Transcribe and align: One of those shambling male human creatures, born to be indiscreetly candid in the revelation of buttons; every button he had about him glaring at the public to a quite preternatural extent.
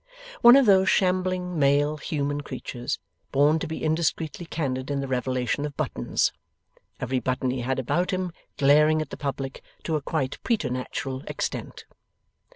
One 0.41 0.55
of 0.55 0.65
those 0.65 0.89
shambling 0.89 1.59
male 1.59 1.97
human 1.97 2.41
creatures, 2.41 2.97
born 3.31 3.59
to 3.59 3.67
be 3.67 3.83
indiscreetly 3.83 4.47
candid 4.47 4.89
in 4.89 4.99
the 4.99 5.07
revelation 5.07 5.63
of 5.63 5.77
buttons; 5.77 6.33
every 6.99 7.19
button 7.19 7.51
he 7.51 7.61
had 7.61 7.77
about 7.77 8.09
him 8.09 8.31
glaring 8.57 8.99
at 9.03 9.11
the 9.11 9.15
public 9.17 9.61
to 9.83 9.95
a 9.97 10.01
quite 10.01 10.41
preternatural 10.41 11.21
extent. 11.27 11.85